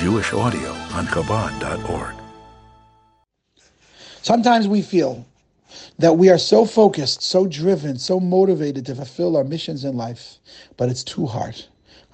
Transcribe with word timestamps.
Jewish 0.00 0.32
audio 0.32 0.70
on 0.94 1.04
Chabad.org. 1.08 2.14
Sometimes 4.22 4.66
we 4.66 4.80
feel 4.80 5.26
that 5.98 6.14
we 6.14 6.30
are 6.30 6.38
so 6.38 6.64
focused, 6.64 7.20
so 7.20 7.46
driven, 7.46 7.98
so 7.98 8.18
motivated 8.18 8.86
to 8.86 8.94
fulfill 8.94 9.36
our 9.36 9.44
missions 9.44 9.84
in 9.84 9.98
life, 9.98 10.38
but 10.78 10.88
it's 10.88 11.04
too 11.04 11.26
hard. 11.26 11.62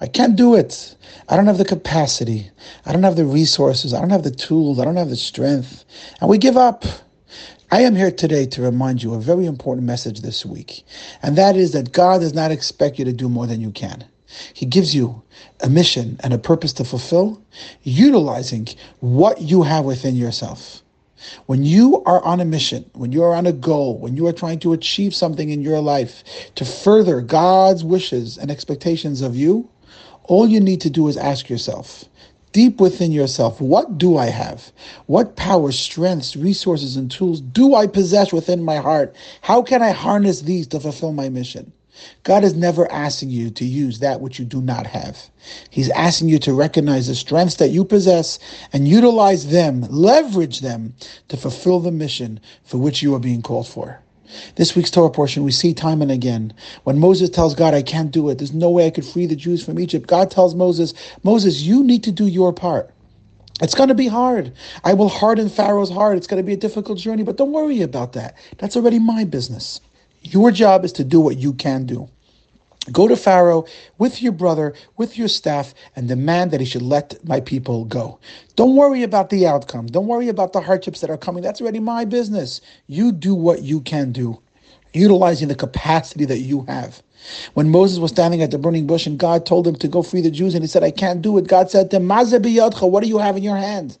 I 0.01 0.07
can't 0.07 0.35
do 0.35 0.53
it. 0.53 0.97
I 1.29 1.37
don't 1.37 1.47
have 1.47 1.57
the 1.57 1.63
capacity. 1.63 2.51
I 2.85 2.91
don't 2.91 3.03
have 3.03 3.15
the 3.15 3.23
resources. 3.23 3.93
I 3.93 4.01
don't 4.01 4.09
have 4.09 4.23
the 4.23 4.31
tools. 4.31 4.79
I 4.79 4.83
don't 4.83 4.97
have 4.97 5.09
the 5.09 5.15
strength. 5.15 5.85
And 6.19 6.29
we 6.29 6.37
give 6.37 6.57
up. 6.57 6.83
I 7.71 7.83
am 7.83 7.95
here 7.95 8.11
today 8.11 8.47
to 8.47 8.61
remind 8.61 9.01
you 9.01 9.13
a 9.13 9.19
very 9.21 9.45
important 9.45 9.87
message 9.87 10.19
this 10.19 10.45
week, 10.45 10.83
and 11.23 11.37
that 11.37 11.55
is 11.55 11.71
that 11.71 11.93
God 11.93 12.19
does 12.19 12.33
not 12.33 12.51
expect 12.51 12.99
you 12.99 13.05
to 13.05 13.13
do 13.13 13.29
more 13.29 13.47
than 13.47 13.61
you 13.61 13.71
can. 13.71 14.03
He 14.53 14.65
gives 14.65 14.93
you 14.93 15.23
a 15.61 15.69
mission 15.69 16.19
and 16.23 16.33
a 16.33 16.37
purpose 16.37 16.73
to 16.73 16.83
fulfill, 16.83 17.41
utilizing 17.83 18.67
what 18.99 19.41
you 19.41 19.63
have 19.63 19.85
within 19.85 20.15
yourself. 20.15 20.81
When 21.47 21.63
you 21.63 22.03
are 22.03 22.23
on 22.23 22.39
a 22.39 22.45
mission, 22.45 22.89
when 22.93 23.11
you 23.11 23.23
are 23.23 23.33
on 23.33 23.47
a 23.47 23.51
goal, 23.51 23.97
when 23.97 24.15
you 24.15 24.27
are 24.27 24.33
trying 24.33 24.59
to 24.59 24.73
achieve 24.73 25.15
something 25.15 25.49
in 25.49 25.61
your 25.61 25.79
life 25.79 26.23
to 26.55 26.65
further 26.65 27.21
God's 27.21 27.83
wishes 27.83 28.37
and 28.37 28.51
expectations 28.51 29.21
of 29.21 29.35
you, 29.35 29.69
all 30.25 30.47
you 30.47 30.59
need 30.59 30.81
to 30.81 30.89
do 30.89 31.07
is 31.07 31.17
ask 31.17 31.49
yourself, 31.49 32.05
deep 32.51 32.79
within 32.79 33.11
yourself, 33.11 33.59
what 33.61 33.97
do 33.97 34.17
I 34.17 34.27
have? 34.27 34.71
What 35.05 35.35
power, 35.35 35.71
strengths, 35.71 36.35
resources, 36.35 36.97
and 36.97 37.09
tools 37.09 37.41
do 37.41 37.75
I 37.75 37.87
possess 37.87 38.33
within 38.33 38.63
my 38.63 38.77
heart? 38.77 39.15
How 39.41 39.61
can 39.61 39.81
I 39.81 39.91
harness 39.91 40.41
these 40.41 40.67
to 40.67 40.79
fulfill 40.79 41.13
my 41.13 41.29
mission? 41.29 41.71
God 42.23 42.43
is 42.43 42.55
never 42.55 42.91
asking 42.91 43.29
you 43.31 43.49
to 43.51 43.65
use 43.65 43.99
that 43.99 44.21
which 44.21 44.39
you 44.39 44.45
do 44.45 44.61
not 44.61 44.87
have. 44.87 45.29
He's 45.69 45.89
asking 45.91 46.29
you 46.29 46.39
to 46.39 46.53
recognize 46.53 47.07
the 47.07 47.15
strengths 47.15 47.55
that 47.55 47.69
you 47.69 47.85
possess 47.85 48.39
and 48.73 48.87
utilize 48.87 49.47
them, 49.51 49.81
leverage 49.89 50.61
them 50.61 50.95
to 51.29 51.37
fulfill 51.37 51.79
the 51.79 51.91
mission 51.91 52.39
for 52.63 52.77
which 52.77 53.01
you 53.03 53.15
are 53.15 53.19
being 53.19 53.41
called 53.41 53.67
for. 53.67 54.01
This 54.55 54.75
week's 54.75 54.91
Torah 54.91 55.09
portion, 55.11 55.43
we 55.43 55.51
see 55.51 55.73
time 55.73 56.01
and 56.01 56.11
again 56.11 56.53
when 56.83 56.99
Moses 56.99 57.29
tells 57.29 57.55
God, 57.55 57.73
I 57.73 57.81
can't 57.83 58.11
do 58.11 58.29
it. 58.29 58.37
There's 58.39 58.53
no 58.53 58.69
way 58.71 58.87
I 58.87 58.91
could 58.91 59.05
free 59.05 59.25
the 59.25 59.35
Jews 59.35 59.63
from 59.65 59.79
Egypt. 59.79 60.07
God 60.07 60.31
tells 60.31 60.55
Moses, 60.55 60.93
Moses, 61.23 61.61
you 61.63 61.83
need 61.83 62.03
to 62.05 62.11
do 62.11 62.27
your 62.27 62.53
part. 62.53 62.91
It's 63.61 63.75
going 63.75 63.89
to 63.89 63.95
be 63.95 64.07
hard. 64.07 64.53
I 64.83 64.93
will 64.93 65.09
harden 65.09 65.49
Pharaoh's 65.49 65.91
heart. 65.91 66.17
It's 66.17 66.27
going 66.27 66.41
to 66.41 66.47
be 66.47 66.53
a 66.53 66.57
difficult 66.57 66.99
journey, 66.99 67.23
but 67.23 67.37
don't 67.37 67.53
worry 67.53 67.81
about 67.81 68.13
that. 68.13 68.37
That's 68.59 68.77
already 68.77 68.99
my 68.99 69.25
business. 69.25 69.81
Your 70.31 70.51
job 70.51 70.83
is 70.83 70.91
to 70.93 71.05
do 71.05 71.21
what 71.21 71.37
you 71.37 71.53
can 71.53 71.85
do. 71.85 72.09
Go 72.91 73.07
to 73.07 73.15
Pharaoh 73.15 73.65
with 73.97 74.21
your 74.21 74.33
brother, 74.33 74.73
with 74.97 75.17
your 75.17 75.27
staff, 75.27 75.73
and 75.95 76.07
demand 76.07 76.51
that 76.51 76.59
he 76.59 76.65
should 76.65 76.81
let 76.81 77.15
my 77.25 77.39
people 77.39 77.85
go. 77.85 78.19
Don't 78.55 78.75
worry 78.75 79.03
about 79.03 79.29
the 79.29 79.47
outcome. 79.47 79.87
Don't 79.87 80.07
worry 80.07 80.27
about 80.29 80.53
the 80.53 80.61
hardships 80.61 81.01
that 81.01 81.09
are 81.09 81.17
coming. 81.17 81.43
That's 81.43 81.61
already 81.61 81.79
my 81.79 82.05
business. 82.05 82.61
You 82.87 83.11
do 83.11 83.35
what 83.35 83.61
you 83.61 83.81
can 83.81 84.11
do, 84.11 84.41
utilizing 84.93 85.47
the 85.47 85.55
capacity 85.55 86.25
that 86.25 86.39
you 86.39 86.63
have. 86.67 87.01
When 87.53 87.69
Moses 87.69 87.99
was 87.99 88.11
standing 88.11 88.41
at 88.41 88.51
the 88.51 88.57
burning 88.57 88.87
bush 88.87 89.05
and 89.05 89.17
God 89.17 89.45
told 89.45 89.67
him 89.67 89.75
to 89.77 89.87
go 89.87 90.01
free 90.01 90.21
the 90.21 90.31
Jews, 90.31 90.55
and 90.55 90.63
he 90.63 90.67
said, 90.67 90.83
I 90.83 90.91
can't 90.91 91.21
do 91.21 91.37
it, 91.37 91.47
God 91.47 91.69
said 91.71 91.89
to 91.91 91.97
him, 91.97 92.07
What 92.07 93.03
do 93.03 93.09
you 93.09 93.17
have 93.17 93.37
in 93.37 93.43
your 93.43 93.57
hand? 93.57 93.97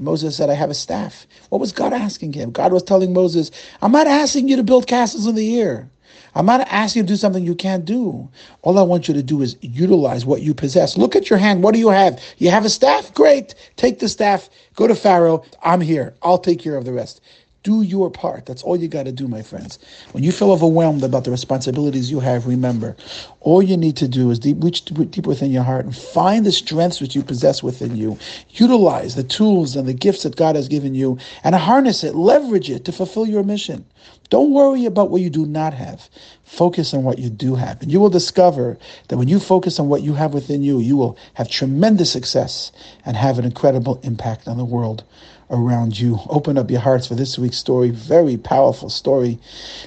Moses 0.00 0.36
said, 0.36 0.50
I 0.50 0.54
have 0.54 0.70
a 0.70 0.74
staff. 0.74 1.26
What 1.50 1.60
was 1.60 1.72
God 1.72 1.92
asking 1.92 2.32
him? 2.34 2.50
God 2.52 2.72
was 2.72 2.82
telling 2.82 3.12
Moses, 3.12 3.50
I'm 3.82 3.92
not 3.92 4.06
asking 4.06 4.48
you 4.48 4.56
to 4.56 4.62
build 4.62 4.86
castles 4.86 5.26
in 5.26 5.34
the 5.34 5.60
air. 5.60 5.90
I'm 6.34 6.46
not 6.46 6.62
asking 6.68 7.00
you 7.00 7.06
to 7.06 7.12
do 7.12 7.16
something 7.16 7.44
you 7.44 7.54
can't 7.54 7.84
do. 7.84 8.28
All 8.62 8.78
I 8.78 8.82
want 8.82 9.08
you 9.08 9.14
to 9.14 9.22
do 9.22 9.42
is 9.42 9.56
utilize 9.60 10.26
what 10.26 10.42
you 10.42 10.54
possess. 10.54 10.96
Look 10.98 11.16
at 11.16 11.30
your 11.30 11.38
hand. 11.38 11.62
What 11.62 11.74
do 11.74 11.80
you 11.80 11.88
have? 11.90 12.22
You 12.38 12.50
have 12.50 12.64
a 12.64 12.70
staff? 12.70 13.12
Great. 13.14 13.54
Take 13.76 13.98
the 14.00 14.08
staff. 14.08 14.50
Go 14.76 14.86
to 14.86 14.94
Pharaoh. 14.94 15.44
I'm 15.62 15.80
here. 15.80 16.14
I'll 16.22 16.38
take 16.38 16.60
care 16.60 16.76
of 16.76 16.84
the 16.84 16.92
rest. 16.92 17.20
Do 17.64 17.82
your 17.82 18.10
part. 18.10 18.46
That's 18.46 18.62
all 18.62 18.76
you 18.76 18.88
got 18.88 19.04
to 19.04 19.12
do, 19.12 19.26
my 19.26 19.42
friends. 19.42 19.78
When 20.12 20.22
you 20.22 20.30
feel 20.32 20.52
overwhelmed 20.52 21.02
about 21.02 21.24
the 21.24 21.30
responsibilities 21.32 22.10
you 22.10 22.20
have, 22.20 22.46
remember, 22.46 22.96
all 23.40 23.62
you 23.62 23.76
need 23.76 23.96
to 23.96 24.08
do 24.08 24.30
is 24.30 24.38
deep, 24.38 24.62
reach 24.62 24.84
deep 24.84 25.26
within 25.26 25.50
your 25.50 25.64
heart 25.64 25.84
and 25.84 25.96
find 25.96 26.46
the 26.46 26.52
strengths 26.52 27.00
which 27.00 27.16
you 27.16 27.22
possess 27.22 27.62
within 27.62 27.96
you. 27.96 28.16
Utilize 28.50 29.16
the 29.16 29.24
tools 29.24 29.74
and 29.74 29.88
the 29.88 29.92
gifts 29.92 30.22
that 30.22 30.36
God 30.36 30.54
has 30.54 30.68
given 30.68 30.94
you 30.94 31.18
and 31.42 31.54
harness 31.54 32.04
it, 32.04 32.14
leverage 32.14 32.70
it 32.70 32.84
to 32.84 32.92
fulfill 32.92 33.26
your 33.26 33.42
mission. 33.42 33.84
Don't 34.30 34.52
worry 34.52 34.84
about 34.84 35.10
what 35.10 35.22
you 35.22 35.30
do 35.30 35.46
not 35.46 35.74
have. 35.74 36.08
Focus 36.44 36.94
on 36.94 37.02
what 37.02 37.18
you 37.18 37.30
do 37.30 37.54
have. 37.56 37.82
And 37.82 37.90
you 37.90 37.98
will 37.98 38.10
discover 38.10 38.78
that 39.08 39.16
when 39.16 39.28
you 39.28 39.40
focus 39.40 39.80
on 39.80 39.88
what 39.88 40.02
you 40.02 40.14
have 40.14 40.34
within 40.34 40.62
you, 40.62 40.78
you 40.78 40.96
will 40.96 41.18
have 41.34 41.48
tremendous 41.48 42.12
success 42.12 42.70
and 43.04 43.16
have 43.16 43.38
an 43.38 43.44
incredible 43.44 43.98
impact 44.04 44.46
on 44.46 44.58
the 44.58 44.64
world 44.64 45.02
around 45.50 45.98
you. 45.98 46.18
Open 46.28 46.58
up 46.58 46.70
your 46.70 46.80
hearts 46.80 47.06
for 47.06 47.14
this 47.14 47.38
week's 47.38 47.56
story. 47.58 47.90
Very 47.90 48.36
powerful 48.36 48.90
story 48.90 49.38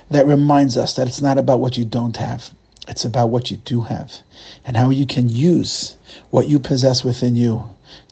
that 0.10 0.28
reminds 0.28 0.78
us 0.78 0.96
that 0.96 1.08
it's 1.08 1.22
not 1.22 1.38
about 1.38 1.60
what 1.60 1.78
you 1.78 1.86
don't 1.86 2.18
have, 2.18 2.52
it's 2.88 3.06
about 3.06 3.30
what 3.30 3.52
you 3.52 3.58
do 3.58 3.82
have 3.82 4.20
and 4.66 4.76
how 4.76 4.90
you 4.90 5.06
can 5.06 5.30
use 5.30 5.96
what 6.32 6.48
you 6.48 6.60
possess 6.60 7.04
within 7.04 7.36
you 7.36 7.64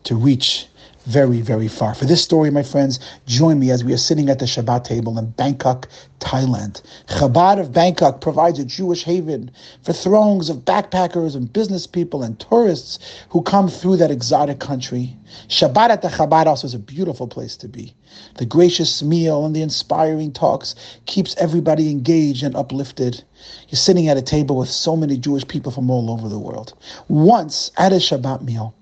to 0.03 0.15
reach 0.15 0.67
very, 1.05 1.41
very 1.41 1.67
far. 1.67 1.95
For 1.95 2.05
this 2.05 2.23
story, 2.23 2.51
my 2.51 2.63
friends, 2.63 2.99
join 3.25 3.59
me 3.59 3.71
as 3.71 3.83
we 3.83 3.93
are 3.93 3.97
sitting 3.97 4.29
at 4.29 4.39
the 4.39 4.45
Shabbat 4.45 4.83
table 4.83 5.17
in 5.17 5.31
Bangkok, 5.31 5.87
Thailand. 6.19 6.81
Chabad 7.07 7.59
of 7.59 7.71
Bangkok 7.71 8.21
provides 8.21 8.59
a 8.59 8.65
Jewish 8.65 9.03
haven 9.03 9.49
for 9.81 9.93
throngs 9.93 10.49
of 10.49 10.65
backpackers 10.65 11.35
and 11.35 11.51
business 11.51 11.87
people 11.87 12.23
and 12.23 12.39
tourists 12.39 12.99
who 13.29 13.41
come 13.41 13.69
through 13.69 13.97
that 13.97 14.11
exotic 14.11 14.59
country. 14.59 15.15
Shabbat 15.47 15.89
at 15.89 16.01
the 16.01 16.09
Chabad 16.09 16.45
also 16.45 16.67
is 16.67 16.73
a 16.73 16.79
beautiful 16.79 17.27
place 17.27 17.55
to 17.57 17.67
be. 17.67 17.93
The 18.37 18.45
gracious 18.45 19.01
meal 19.01 19.45
and 19.45 19.55
the 19.55 19.61
inspiring 19.61 20.31
talks 20.31 20.75
keeps 21.05 21.35
everybody 21.37 21.89
engaged 21.89 22.43
and 22.43 22.55
uplifted. 22.55 23.23
You're 23.69 23.77
sitting 23.77 24.07
at 24.07 24.17
a 24.17 24.21
table 24.21 24.57
with 24.57 24.69
so 24.69 24.95
many 24.95 25.17
Jewish 25.17 25.47
people 25.47 25.71
from 25.71 25.89
all 25.89 26.11
over 26.11 26.27
the 26.27 26.39
world. 26.39 26.73
Once 27.07 27.71
at 27.77 27.93
a 27.93 27.97
Shabbat 27.97 28.41
meal, 28.41 28.73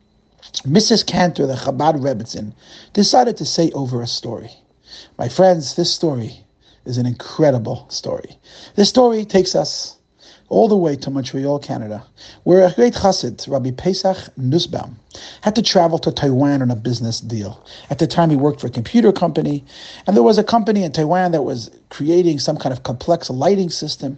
Mrs. 0.64 1.06
Kantor, 1.06 1.48
the 1.48 1.56
Chabad 1.56 2.02
Rebbitzin, 2.02 2.54
decided 2.94 3.38
to 3.38 3.46
say 3.46 3.72
over 3.72 4.02
a 4.02 4.08
story. 4.08 4.52
My 5.18 5.30
friends, 5.30 5.76
this 5.76 5.94
story 5.94 6.44
is 6.86 6.98
an 6.98 7.06
incredible 7.06 7.86
story. 7.90 8.38
This 8.76 8.90
story 8.90 9.26
takes 9.26 9.56
us 9.56 9.98
all 10.50 10.68
the 10.70 10.78
way 10.78 10.96
to 10.96 11.10
Montreal, 11.10 11.60
Canada, 11.60 12.06
where 12.44 12.66
a 12.66 12.72
great 12.72 12.94
chassid, 12.94 13.46
Rabbi 13.50 13.72
Pesach 13.72 14.18
Nussbaum, 14.38 14.98
had 15.42 15.56
to 15.56 15.62
travel 15.62 16.00
to 16.00 16.12
Taiwan 16.12 16.62
on 16.62 16.72
a 16.72 16.76
business 16.76 17.20
deal. 17.20 17.66
At 17.90 18.00
the 18.00 18.08
time, 18.08 18.30
he 18.30 18.38
worked 18.38 18.62
for 18.62 18.68
a 18.68 18.72
computer 18.72 19.12
company, 19.12 19.66
and 20.06 20.16
there 20.16 20.24
was 20.24 20.38
a 20.38 20.44
company 20.44 20.84
in 20.84 20.94
Taiwan 20.94 21.34
that 21.34 21.42
was 21.42 21.70
creating 21.90 22.40
some 22.40 22.58
kind 22.58 22.72
of 22.72 22.84
complex 22.84 23.30
lighting 23.30 23.70
system. 23.70 24.18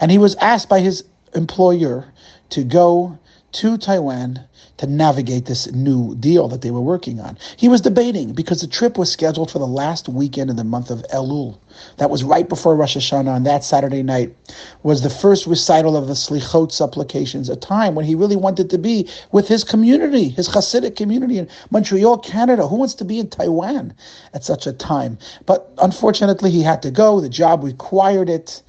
And 0.00 0.10
he 0.10 0.18
was 0.18 0.34
asked 0.36 0.68
by 0.68 0.80
his 0.80 1.04
employer 1.34 2.06
to 2.50 2.64
go 2.64 3.16
to 3.52 3.78
Taiwan 3.78 4.40
to 4.78 4.86
navigate 4.86 5.46
this 5.46 5.70
new 5.72 6.14
deal 6.16 6.48
that 6.48 6.62
they 6.62 6.70
were 6.70 6.80
working 6.80 7.20
on. 7.20 7.38
He 7.56 7.68
was 7.68 7.80
debating 7.80 8.32
because 8.32 8.60
the 8.60 8.66
trip 8.66 8.98
was 8.98 9.12
scheduled 9.12 9.50
for 9.50 9.58
the 9.58 9.66
last 9.66 10.08
weekend 10.08 10.50
in 10.50 10.56
the 10.56 10.64
month 10.64 10.90
of 10.90 11.04
Elul. 11.12 11.58
That 11.98 12.10
was 12.10 12.24
right 12.24 12.48
before 12.48 12.74
Rosh 12.74 12.96
Hashanah, 12.96 13.34
On 13.34 13.44
that 13.44 13.64
Saturday 13.64 14.02
night 14.02 14.34
was 14.82 15.02
the 15.02 15.10
first 15.10 15.46
recital 15.46 15.96
of 15.96 16.08
the 16.08 16.14
Slichot 16.14 16.72
supplications, 16.72 17.48
a 17.48 17.56
time 17.56 17.94
when 17.94 18.04
he 18.04 18.14
really 18.14 18.36
wanted 18.36 18.70
to 18.70 18.78
be 18.78 19.08
with 19.30 19.46
his 19.48 19.64
community, 19.64 20.30
his 20.30 20.48
Hasidic 20.48 20.96
community 20.96 21.38
in 21.38 21.48
Montreal, 21.70 22.18
Canada. 22.18 22.66
Who 22.66 22.76
wants 22.76 22.94
to 22.94 23.04
be 23.04 23.18
in 23.18 23.28
Taiwan 23.28 23.94
at 24.34 24.44
such 24.44 24.66
a 24.66 24.72
time? 24.72 25.18
But 25.46 25.72
unfortunately, 25.78 26.50
he 26.50 26.62
had 26.62 26.82
to 26.82 26.90
go. 26.90 27.20
The 27.20 27.28
job 27.28 27.62
required 27.62 28.28
it. 28.28 28.62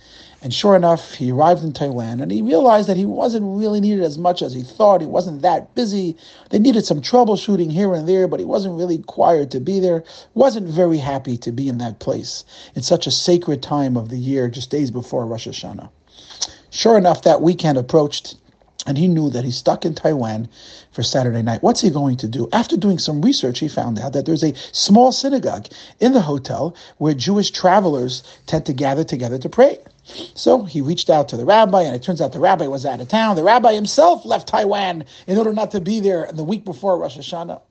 And 0.43 0.53
sure 0.53 0.75
enough, 0.75 1.13
he 1.13 1.31
arrived 1.31 1.63
in 1.63 1.71
Taiwan 1.71 2.19
and 2.19 2.29
he 2.29 2.41
realized 2.41 2.89
that 2.89 2.97
he 2.97 3.05
wasn't 3.05 3.57
really 3.57 3.79
needed 3.79 4.03
as 4.03 4.17
much 4.17 4.41
as 4.41 4.53
he 4.53 4.61
thought. 4.61 4.99
He 4.99 5.07
wasn't 5.07 5.41
that 5.41 5.73
busy. 5.73 6.17
They 6.49 6.59
needed 6.59 6.85
some 6.85 6.99
troubleshooting 6.99 7.71
here 7.71 7.93
and 7.93 8.09
there, 8.09 8.27
but 8.27 8.41
he 8.41 8.45
wasn't 8.45 8.77
really 8.77 8.97
required 8.97 9.51
to 9.51 9.61
be 9.61 9.79
there. 9.79 10.03
Wasn't 10.33 10.67
very 10.67 10.97
happy 10.97 11.37
to 11.37 11.51
be 11.53 11.69
in 11.69 11.77
that 11.77 11.99
place 11.99 12.43
in 12.75 12.81
such 12.81 13.07
a 13.07 13.11
sacred 13.11 13.63
time 13.63 13.95
of 13.95 14.09
the 14.09 14.17
year, 14.17 14.49
just 14.49 14.69
days 14.69 14.91
before 14.91 15.25
Rosh 15.25 15.47
Hashanah. 15.47 15.89
Sure 16.71 16.97
enough, 16.97 17.21
that 17.21 17.41
weekend 17.41 17.77
approached 17.77 18.35
and 18.85 18.97
he 18.97 19.07
knew 19.07 19.29
that 19.29 19.45
he's 19.45 19.55
stuck 19.55 19.85
in 19.85 19.95
Taiwan 19.95 20.49
for 20.91 21.03
Saturday 21.03 21.41
night. 21.41 21.63
What's 21.63 21.79
he 21.79 21.89
going 21.89 22.17
to 22.17 22.27
do? 22.27 22.49
After 22.51 22.75
doing 22.75 22.99
some 22.99 23.21
research, 23.21 23.59
he 23.59 23.69
found 23.69 23.97
out 23.97 24.11
that 24.11 24.25
there's 24.25 24.43
a 24.43 24.53
small 24.73 25.13
synagogue 25.13 25.67
in 26.01 26.11
the 26.11 26.19
hotel 26.19 26.75
where 26.97 27.13
Jewish 27.13 27.51
travelers 27.51 28.23
tend 28.45 28.65
to 28.65 28.73
gather 28.73 29.05
together 29.05 29.37
to 29.37 29.47
pray. 29.47 29.79
So 30.35 30.63
he 30.63 30.81
reached 30.81 31.09
out 31.09 31.29
to 31.29 31.37
the 31.37 31.45
rabbi, 31.45 31.83
and 31.83 31.95
it 31.95 32.03
turns 32.03 32.19
out 32.19 32.33
the 32.33 32.39
rabbi 32.39 32.67
was 32.67 32.85
out 32.85 32.99
of 32.99 33.07
town. 33.07 33.37
The 33.37 33.43
rabbi 33.43 33.73
himself 33.73 34.25
left 34.25 34.49
Taiwan 34.49 35.05
in 35.27 35.37
order 35.37 35.53
not 35.53 35.71
to 35.71 35.79
be 35.79 36.01
there 36.01 36.29
the 36.33 36.43
week 36.43 36.65
before 36.65 36.97
Rosh 36.97 37.17
Hashanah. 37.17 37.61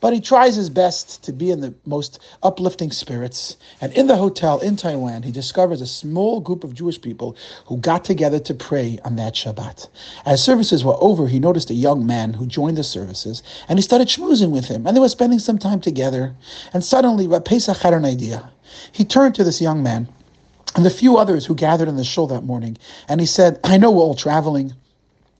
But 0.00 0.12
he 0.12 0.20
tries 0.20 0.54
his 0.54 0.70
best 0.70 1.22
to 1.24 1.32
be 1.32 1.50
in 1.50 1.60
the 1.60 1.74
most 1.86 2.20
uplifting 2.44 2.92
spirits. 2.92 3.56
And 3.80 3.92
in 3.94 4.06
the 4.06 4.16
hotel 4.16 4.60
in 4.60 4.76
Taiwan, 4.76 5.24
he 5.24 5.32
discovers 5.32 5.80
a 5.80 5.86
small 5.86 6.40
group 6.40 6.62
of 6.62 6.74
Jewish 6.74 7.00
people 7.00 7.36
who 7.66 7.76
got 7.78 8.04
together 8.04 8.38
to 8.38 8.54
pray 8.54 9.00
on 9.04 9.16
that 9.16 9.34
Shabbat. 9.34 9.88
As 10.24 10.42
services 10.42 10.84
were 10.84 10.96
over, 11.00 11.26
he 11.26 11.40
noticed 11.40 11.70
a 11.70 11.74
young 11.74 12.06
man 12.06 12.34
who 12.34 12.46
joined 12.46 12.76
the 12.76 12.84
services, 12.84 13.42
and 13.68 13.78
he 13.78 13.82
started 13.82 14.08
schmoozing 14.08 14.50
with 14.50 14.66
him, 14.66 14.86
and 14.86 14.96
they 14.96 15.00
were 15.00 15.08
spending 15.08 15.40
some 15.40 15.58
time 15.58 15.80
together. 15.80 16.36
And 16.72 16.84
suddenly, 16.84 17.26
Pesach 17.40 17.78
had 17.78 17.94
an 17.94 18.04
idea. 18.04 18.48
He 18.92 19.04
turned 19.04 19.34
to 19.34 19.44
this 19.44 19.60
young 19.60 19.82
man 19.82 20.08
and 20.76 20.84
the 20.84 20.90
few 20.90 21.16
others 21.16 21.46
who 21.46 21.54
gathered 21.54 21.88
in 21.88 21.96
the 21.96 22.04
shul 22.04 22.26
that 22.28 22.42
morning, 22.44 22.76
and 23.08 23.20
he 23.20 23.26
said, 23.26 23.58
I 23.64 23.76
know 23.76 23.90
we're 23.90 24.02
all 24.02 24.14
traveling. 24.14 24.74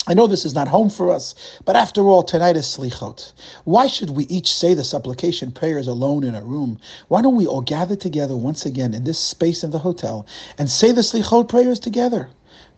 I 0.06 0.14
know 0.14 0.26
this 0.26 0.44
is 0.44 0.54
not 0.54 0.66
home 0.66 0.90
for 0.90 1.10
us, 1.10 1.34
but 1.64 1.76
after 1.76 2.08
all, 2.08 2.22
tonight 2.22 2.56
is 2.56 2.66
Slichot. 2.66 3.32
Why 3.64 3.86
should 3.86 4.10
we 4.10 4.24
each 4.24 4.52
say 4.52 4.74
the 4.74 4.82
supplication 4.82 5.52
prayers 5.52 5.86
alone 5.86 6.24
in 6.24 6.34
a 6.34 6.42
room? 6.42 6.78
Why 7.08 7.22
don't 7.22 7.36
we 7.36 7.46
all 7.46 7.60
gather 7.60 7.96
together 7.96 8.36
once 8.36 8.66
again 8.66 8.94
in 8.94 9.04
this 9.04 9.18
space 9.18 9.62
in 9.62 9.70
the 9.70 9.78
hotel 9.78 10.26
and 10.58 10.70
say 10.70 10.90
the 10.90 11.02
Slichot 11.02 11.48
prayers 11.48 11.78
together? 11.78 12.28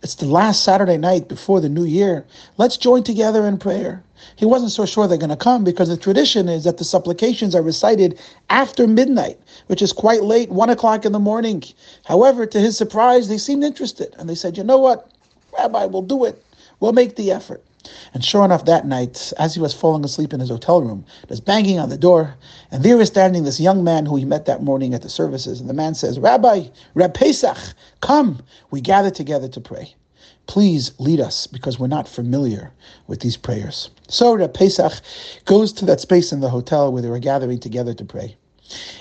It's 0.02 0.16
the 0.16 0.26
last 0.26 0.64
Saturday 0.64 0.96
night 0.96 1.28
before 1.28 1.60
the 1.60 1.68
new 1.68 1.84
year. 1.84 2.24
Let's 2.56 2.76
join 2.76 3.02
together 3.04 3.46
in 3.46 3.58
prayer. 3.58 4.02
He 4.36 4.44
wasn't 4.44 4.72
so 4.72 4.86
sure 4.86 5.06
they're 5.06 5.18
going 5.18 5.30
to 5.30 5.36
come 5.36 5.64
because 5.64 5.88
the 5.88 5.96
tradition 5.96 6.48
is 6.48 6.64
that 6.64 6.78
the 6.78 6.84
supplications 6.84 7.54
are 7.54 7.62
recited 7.62 8.18
after 8.50 8.86
midnight, 8.86 9.38
which 9.66 9.82
is 9.82 9.92
quite 9.92 10.22
late, 10.22 10.50
one 10.50 10.70
o'clock 10.70 11.04
in 11.04 11.12
the 11.12 11.18
morning. 11.18 11.62
However, 12.04 12.46
to 12.46 12.60
his 12.60 12.76
surprise, 12.76 13.28
they 13.28 13.38
seemed 13.38 13.64
interested 13.64 14.14
and 14.18 14.28
they 14.28 14.34
said, 14.34 14.56
You 14.56 14.64
know 14.64 14.78
what, 14.78 15.10
Rabbi, 15.58 15.86
we'll 15.86 16.02
do 16.02 16.24
it. 16.24 16.42
We'll 16.80 16.92
make 16.92 17.16
the 17.16 17.30
effort. 17.32 17.62
And 18.14 18.24
sure 18.24 18.44
enough, 18.44 18.64
that 18.66 18.86
night, 18.86 19.32
as 19.38 19.54
he 19.54 19.60
was 19.60 19.74
falling 19.74 20.04
asleep 20.04 20.32
in 20.32 20.40
his 20.40 20.50
hotel 20.50 20.82
room, 20.82 21.04
there's 21.26 21.40
banging 21.40 21.78
on 21.78 21.88
the 21.88 21.98
door, 21.98 22.36
and 22.70 22.82
there 22.82 23.00
is 23.00 23.08
standing 23.08 23.44
this 23.44 23.58
young 23.58 23.82
man 23.82 24.06
who 24.06 24.16
he 24.16 24.24
met 24.24 24.46
that 24.46 24.62
morning 24.62 24.94
at 24.94 25.02
the 25.02 25.08
services. 25.08 25.60
And 25.60 25.68
the 25.68 25.74
man 25.74 25.94
says, 25.94 26.18
Rabbi, 26.18 26.68
Reb 26.94 27.14
Pesach, 27.14 27.58
come, 28.00 28.40
we 28.70 28.80
gather 28.80 29.10
together 29.10 29.48
to 29.48 29.60
pray. 29.60 29.94
Please 30.46 30.92
lead 30.98 31.20
us 31.20 31.46
because 31.46 31.78
we're 31.78 31.86
not 31.86 32.08
familiar 32.08 32.72
with 33.06 33.20
these 33.20 33.36
prayers. 33.36 33.90
So 34.08 34.34
Reb 34.34 34.54
Pesach 34.54 34.92
goes 35.44 35.72
to 35.74 35.84
that 35.86 36.00
space 36.00 36.32
in 36.32 36.40
the 36.40 36.50
hotel 36.50 36.92
where 36.92 37.02
they 37.02 37.10
were 37.10 37.18
gathering 37.18 37.58
together 37.58 37.94
to 37.94 38.04
pray. 38.04 38.36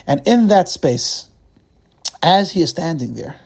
And 0.07 0.25
in 0.27 0.47
that 0.47 0.69
space, 0.69 1.27
as 2.23 2.51
he 2.51 2.61
is 2.61 2.69
standing 2.69 3.13
there, 3.15 3.39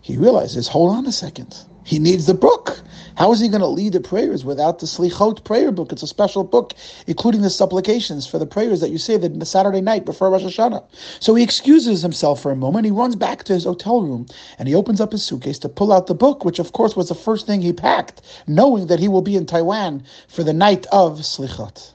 he 0.00 0.16
realizes, 0.16 0.68
hold 0.68 0.90
on 0.90 1.06
a 1.06 1.12
second. 1.12 1.56
He 1.84 1.98
needs 1.98 2.26
the 2.26 2.34
book. 2.34 2.80
How 3.16 3.30
is 3.32 3.40
he 3.40 3.48
going 3.48 3.60
to 3.60 3.66
lead 3.66 3.92
the 3.92 4.00
prayers 4.00 4.44
without 4.44 4.78
the 4.78 4.86
Slichot 4.86 5.44
prayer 5.44 5.70
book? 5.70 5.92
It's 5.92 6.02
a 6.02 6.06
special 6.06 6.44
book, 6.44 6.72
including 7.06 7.42
the 7.42 7.50
supplications 7.50 8.26
for 8.26 8.38
the 8.38 8.46
prayers 8.46 8.80
that 8.80 8.90
you 8.90 8.98
say 8.98 9.16
that 9.18 9.38
the 9.38 9.46
Saturday 9.46 9.80
night 9.80 10.04
before 10.04 10.30
Rosh 10.30 10.42
Hashanah. 10.42 10.82
So 11.20 11.34
he 11.34 11.44
excuses 11.44 12.00
himself 12.02 12.40
for 12.40 12.50
a 12.50 12.56
moment. 12.56 12.86
He 12.86 12.90
runs 12.90 13.14
back 13.16 13.44
to 13.44 13.52
his 13.52 13.64
hotel 13.64 14.00
room 14.02 14.26
and 14.58 14.66
he 14.66 14.74
opens 14.74 15.00
up 15.00 15.12
his 15.12 15.22
suitcase 15.22 15.58
to 15.60 15.68
pull 15.68 15.92
out 15.92 16.06
the 16.06 16.14
book, 16.14 16.44
which 16.44 16.58
of 16.58 16.72
course 16.72 16.96
was 16.96 17.08
the 17.08 17.14
first 17.14 17.46
thing 17.46 17.60
he 17.60 17.72
packed, 17.72 18.22
knowing 18.46 18.86
that 18.86 19.00
he 19.00 19.08
will 19.08 19.22
be 19.22 19.36
in 19.36 19.46
Taiwan 19.46 20.04
for 20.28 20.42
the 20.42 20.54
night 20.54 20.86
of 20.92 21.18
Slichot. 21.18 21.92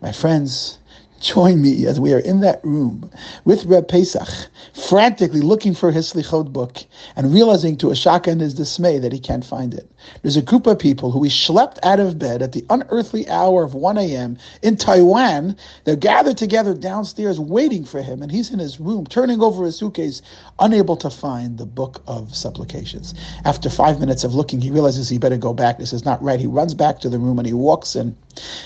My 0.00 0.12
friends, 0.12 0.78
Join 1.24 1.62
me 1.62 1.86
as 1.86 1.98
we 1.98 2.12
are 2.12 2.18
in 2.18 2.40
that 2.40 2.62
room 2.62 3.10
with 3.46 3.64
Reb 3.64 3.88
Pesach, 3.88 4.28
frantically 4.74 5.40
looking 5.40 5.74
for 5.74 5.90
his 5.90 6.12
Slichot 6.12 6.52
book 6.52 6.84
and 7.16 7.32
realizing 7.32 7.78
to 7.78 7.90
a 7.90 7.96
shock 7.96 8.26
and 8.26 8.42
his 8.42 8.52
dismay 8.52 8.98
that 8.98 9.10
he 9.10 9.18
can't 9.18 9.42
find 9.42 9.72
it. 9.72 9.90
There's 10.20 10.36
a 10.36 10.42
group 10.42 10.66
of 10.66 10.78
people 10.78 11.10
who 11.10 11.22
he 11.22 11.30
schlepped 11.30 11.78
out 11.82 11.98
of 11.98 12.18
bed 12.18 12.42
at 12.42 12.52
the 12.52 12.66
unearthly 12.68 13.26
hour 13.30 13.64
of 13.64 13.72
1 13.72 13.96
a.m. 13.96 14.36
in 14.60 14.76
Taiwan. 14.76 15.56
They're 15.84 15.96
gathered 15.96 16.36
together 16.36 16.74
downstairs 16.74 17.40
waiting 17.40 17.86
for 17.86 18.02
him, 18.02 18.20
and 18.20 18.30
he's 18.30 18.50
in 18.50 18.58
his 18.58 18.78
room 18.78 19.06
turning 19.06 19.40
over 19.40 19.64
his 19.64 19.76
suitcase, 19.76 20.20
unable 20.58 20.96
to 20.98 21.08
find 21.08 21.56
the 21.56 21.64
book 21.64 22.02
of 22.06 22.36
supplications. 22.36 23.14
After 23.46 23.70
five 23.70 23.98
minutes 23.98 24.24
of 24.24 24.34
looking, 24.34 24.60
he 24.60 24.70
realizes 24.70 25.08
he 25.08 25.16
better 25.16 25.38
go 25.38 25.54
back. 25.54 25.78
This 25.78 25.94
is 25.94 26.04
not 26.04 26.22
right. 26.22 26.38
He 26.38 26.46
runs 26.46 26.74
back 26.74 27.00
to 27.00 27.08
the 27.08 27.18
room 27.18 27.38
and 27.38 27.46
he 27.46 27.54
walks 27.54 27.96
in. 27.96 28.14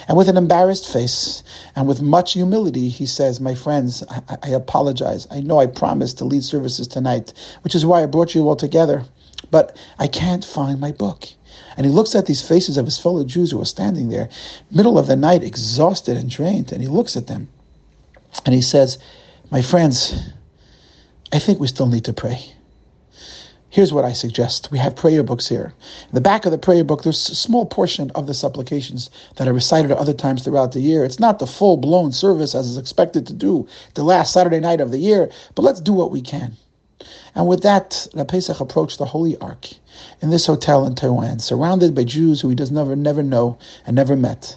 And 0.09 0.17
with 0.17 0.29
an 0.29 0.37
embarrassed 0.37 0.91
face 0.91 1.43
and 1.77 1.87
with 1.87 2.01
much 2.03 2.35
humility, 2.49 2.89
he 2.89 3.05
says, 3.05 3.41
My 3.41 3.55
friends, 3.55 4.03
I, 4.09 4.23
I, 4.43 4.49
apologize. 4.49 5.27
I 5.31 5.41
know 5.41 5.61
I 5.61 5.67
promised 5.67 6.17
to 6.19 6.25
lead 6.25 6.43
services 6.43 6.89
tonight, 6.89 7.35
which 7.61 7.75
is 7.75 7.85
why 7.85 8.03
I 8.03 8.07
brought 8.07 8.35
you 8.35 8.49
all 8.49 8.57
together, 8.57 9.05
but 9.51 9.77
I 9.99 10.07
can't 10.09 10.45
find 10.45 10.81
my 10.81 10.93
book. 10.93 11.29
And 11.77 11.85
he 11.85 11.93
looks 11.93 12.15
at 12.15 12.25
these 12.25 12.41
faces 12.41 12.79
of 12.79 12.87
his 12.87 12.99
fellow 12.99 13.23
Jews 13.25 13.51
who 13.51 13.61
are 13.61 13.67
standing 13.67 14.09
there, 14.09 14.31
middle 14.71 14.99
of 14.99 15.09
the 15.09 15.17
night, 15.17 15.45
exhausted 15.45 16.17
and 16.17 16.31
drained, 16.31 16.73
and 16.73 16.81
he 16.81 16.89
looks 16.89 17.17
at 17.17 17.27
them 17.27 17.49
and 18.47 18.55
he 18.55 18.63
says, 18.63 18.99
My 19.51 19.61
friends, 19.61 20.15
I 21.33 21.39
think 21.39 21.61
we 21.61 21.67
still 21.69 21.87
need 21.87 22.07
to 22.07 22.15
pray. 22.15 22.55
Here's 23.71 23.93
what 23.93 24.07
I 24.07 24.15
suggest. 24.15 24.71
We 24.71 24.79
have 24.79 24.97
prayer 24.97 25.23
books 25.23 25.47
here. 25.47 25.75
In 26.09 26.15
the 26.15 26.23
back 26.23 26.47
of 26.47 26.53
the 26.53 26.59
prayer 26.59 26.83
book, 26.85 27.03
there's 27.03 27.29
a 27.29 27.35
small 27.35 27.67
portion 27.67 28.11
of 28.15 28.27
the 28.27 28.33
supplications 28.33 29.11
that 29.37 29.47
are 29.47 29.53
recited 29.53 29.91
at 29.91 29.99
other 29.99 30.15
times 30.15 30.43
throughout 30.43 30.73
the 30.73 30.81
year. 30.81 31.05
It's 31.05 31.21
not 31.21 31.39
the 31.39 31.47
full 31.47 31.77
blown 31.77 32.11
service 32.13 32.55
as 32.55 32.67
is 32.67 32.79
expected 32.79 33.27
to 33.27 33.35
do 33.35 33.69
the 33.93 34.05
last 34.05 34.33
Saturday 34.33 34.59
night 34.59 34.81
of 34.81 34.91
the 34.91 34.99
year, 34.99 35.31
but 35.55 35.63
let's 35.63 35.83
do 35.83 35.93
what 35.93 36.11
we 36.11 36.23
can. 36.23 36.57
And 37.35 37.47
with 37.47 37.63
that, 37.63 38.07
the 38.15 38.25
Pesach 38.25 38.59
approached 38.59 38.97
the 38.97 39.05
Holy 39.05 39.37
Ark 39.37 39.69
in 40.23 40.31
this 40.31 40.47
hotel 40.47 40.87
in 40.87 40.95
Taiwan, 40.95 41.39
surrounded 41.39 41.95
by 41.95 42.05
Jews 42.05 42.41
who 42.41 42.49
he 42.49 42.55
does 42.55 42.71
never, 42.71 42.97
never 42.97 43.23
know 43.23 43.59
and 43.87 43.95
never 43.95 44.17
met. 44.17 44.57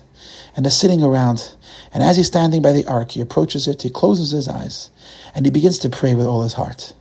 And 0.56 0.64
they're 0.64 0.72
sitting 0.72 1.04
around. 1.04 1.54
And 1.94 2.02
as 2.02 2.16
he's 2.16 2.28
standing 2.28 2.62
by 2.62 2.72
the 2.72 2.86
Ark, 2.86 3.12
he 3.12 3.20
approaches 3.20 3.68
it, 3.68 3.82
he 3.82 3.90
closes 3.90 4.32
his 4.32 4.48
eyes, 4.48 4.90
and 5.36 5.46
he 5.46 5.52
begins 5.52 5.80
to 5.80 5.90
pray 5.90 6.16
with 6.16 6.28
all 6.28 6.44
his 6.44 6.54
heart. 6.54 6.94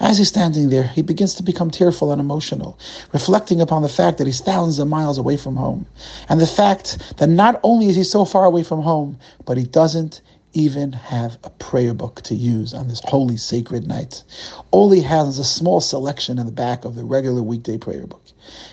As 0.00 0.18
he's 0.18 0.28
standing 0.28 0.68
there, 0.70 0.84
he 0.84 1.02
begins 1.02 1.34
to 1.34 1.42
become 1.42 1.70
tearful 1.70 2.12
and 2.12 2.20
emotional, 2.20 2.78
reflecting 3.12 3.60
upon 3.60 3.82
the 3.82 3.88
fact 3.88 4.18
that 4.18 4.26
he's 4.26 4.40
thousands 4.40 4.78
of 4.78 4.88
miles 4.88 5.18
away 5.18 5.36
from 5.36 5.56
home. 5.56 5.86
And 6.28 6.40
the 6.40 6.46
fact 6.46 6.98
that 7.18 7.28
not 7.28 7.60
only 7.62 7.88
is 7.88 7.96
he 7.96 8.04
so 8.04 8.24
far 8.24 8.44
away 8.44 8.62
from 8.62 8.82
home, 8.82 9.18
but 9.44 9.58
he 9.58 9.64
doesn't 9.64 10.20
even 10.54 10.92
have 10.92 11.38
a 11.44 11.50
prayer 11.50 11.94
book 11.94 12.20
to 12.22 12.34
use 12.34 12.74
on 12.74 12.88
this 12.88 13.00
holy, 13.04 13.36
sacred 13.36 13.86
night. 13.86 14.22
All 14.70 14.90
he 14.90 15.00
has 15.00 15.28
is 15.28 15.38
a 15.38 15.44
small 15.44 15.80
selection 15.80 16.38
in 16.38 16.46
the 16.46 16.52
back 16.52 16.84
of 16.84 16.94
the 16.94 17.04
regular 17.04 17.42
weekday 17.42 17.78
prayer 17.78 18.06
book. 18.06 18.22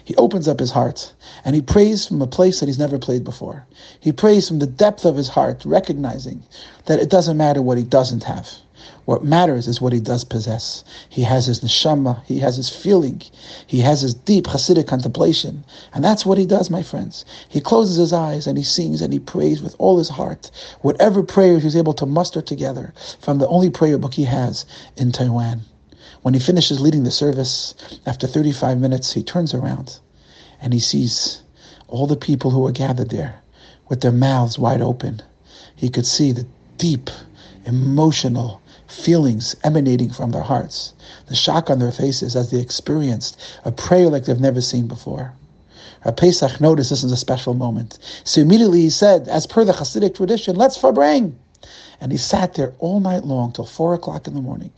He 0.03 0.15
opens 0.15 0.47
up 0.47 0.59
his 0.59 0.71
heart 0.71 1.13
and 1.45 1.55
he 1.55 1.61
prays 1.61 2.05
from 2.05 2.21
a 2.21 2.27
place 2.27 2.59
that 2.59 2.65
he's 2.65 2.79
never 2.79 2.97
prayed 2.99 3.23
before. 3.23 3.65
He 3.99 4.11
prays 4.11 4.47
from 4.47 4.59
the 4.59 4.67
depth 4.67 5.05
of 5.05 5.15
his 5.15 5.29
heart, 5.29 5.63
recognizing 5.63 6.43
that 6.85 6.99
it 6.99 7.09
doesn't 7.09 7.37
matter 7.37 7.61
what 7.61 7.77
he 7.77 7.83
doesn't 7.83 8.23
have. 8.23 8.49
What 9.05 9.23
matters 9.25 9.67
is 9.67 9.81
what 9.81 9.93
he 9.93 9.99
does 9.99 10.23
possess. 10.23 10.83
He 11.09 11.23
has 11.23 11.47
his 11.47 11.61
neshama, 11.61 12.23
he 12.25 12.39
has 12.39 12.57
his 12.57 12.69
feeling, 12.69 13.21
he 13.67 13.79
has 13.79 14.01
his 14.01 14.13
deep 14.13 14.45
Hasidic 14.45 14.87
contemplation. 14.87 15.63
And 15.93 16.03
that's 16.03 16.25
what 16.25 16.37
he 16.37 16.45
does, 16.45 16.69
my 16.69 16.83
friends. 16.83 17.25
He 17.49 17.59
closes 17.61 17.97
his 17.97 18.13
eyes 18.13 18.47
and 18.47 18.57
he 18.57 18.63
sings 18.63 19.01
and 19.01 19.11
he 19.11 19.19
prays 19.19 19.61
with 19.61 19.75
all 19.79 19.97
his 19.97 20.09
heart. 20.09 20.51
Whatever 20.81 21.23
prayers 21.23 21.63
he's 21.63 21.75
able 21.75 21.93
to 21.95 22.05
muster 22.05 22.41
together 22.41 22.93
from 23.19 23.39
the 23.39 23.47
only 23.47 23.69
prayer 23.71 23.97
book 23.97 24.13
he 24.13 24.25
has 24.25 24.65
in 24.97 25.11
Taiwan. 25.11 25.61
When 26.21 26.33
he 26.35 26.39
finishes 26.39 26.79
leading 26.81 27.03
the 27.03 27.11
service, 27.11 27.73
after 28.05 28.27
35 28.27 28.79
minutes, 28.79 29.13
he 29.13 29.23
turns 29.23 29.53
around 29.53 29.99
and 30.61 30.73
he 30.73 30.79
sees 30.79 31.41
all 31.87 32.07
the 32.07 32.15
people 32.17 32.51
who 32.51 32.67
are 32.67 32.71
gathered 32.71 33.09
there 33.09 33.41
with 33.89 34.01
their 34.01 34.11
mouths 34.11 34.59
wide 34.59 34.81
open. 34.81 35.21
He 35.75 35.89
could 35.89 36.05
see 36.05 36.31
the 36.31 36.45
deep, 36.77 37.09
emotional, 37.65 38.61
feelings 38.89 39.55
emanating 39.63 40.09
from 40.09 40.31
their 40.31 40.41
hearts, 40.41 40.93
the 41.27 41.35
shock 41.35 41.69
on 41.69 41.79
their 41.79 41.91
faces 41.91 42.35
as 42.35 42.51
they 42.51 42.59
experienced 42.59 43.39
a 43.65 43.71
prayer 43.71 44.09
like 44.09 44.25
they've 44.25 44.39
never 44.39 44.61
seen 44.61 44.87
before. 44.87 45.33
Rav 46.05 46.15
Pesach 46.15 46.61
noticed 46.61 46.89
this 46.89 47.03
is 47.03 47.11
a 47.11 47.17
special 47.17 47.53
moment. 47.53 47.99
So 48.23 48.41
immediately 48.41 48.81
he 48.81 48.89
said, 48.89 49.27
as 49.27 49.45
per 49.45 49.65
the 49.65 49.73
Hasidic 49.73 50.15
tradition, 50.15 50.55
let's 50.55 50.77
farbring. 50.77 51.37
And 52.01 52.11
he 52.11 52.17
sat 52.17 52.53
there 52.53 52.73
all 52.79 52.99
night 53.01 53.25
long 53.25 53.51
till 53.51 53.65
four 53.65 53.93
o'clock 53.93 54.27
in 54.27 54.33
the 54.33 54.41
morning, 54.41 54.71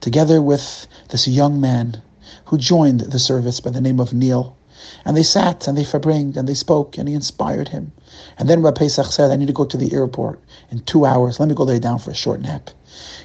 together 0.00 0.42
with 0.42 0.86
this 1.10 1.28
young 1.28 1.60
man 1.60 2.02
who 2.46 2.58
joined 2.58 3.00
the 3.00 3.18
service 3.18 3.60
by 3.60 3.70
the 3.70 3.80
name 3.80 4.00
of 4.00 4.12
Neil. 4.12 4.56
And 5.04 5.16
they 5.16 5.22
sat 5.22 5.68
and 5.68 5.76
they 5.76 5.84
farbringed 5.84 6.36
and 6.36 6.48
they 6.48 6.54
spoke 6.54 6.98
and 6.98 7.08
he 7.08 7.14
inspired 7.14 7.68
him. 7.68 7.92
And 8.38 8.48
then 8.48 8.62
Rav 8.62 8.74
Pesach 8.74 9.06
said, 9.06 9.30
I 9.30 9.36
need 9.36 9.48
to 9.48 9.52
go 9.52 9.64
to 9.64 9.76
the 9.76 9.92
airport 9.92 10.40
in 10.70 10.80
two 10.80 11.04
hours. 11.04 11.38
Let 11.38 11.48
me 11.48 11.54
go 11.54 11.64
lay 11.64 11.78
down 11.78 11.98
for 11.98 12.10
a 12.10 12.14
short 12.14 12.40
nap. 12.40 12.70